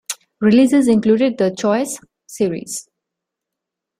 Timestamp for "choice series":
1.55-2.89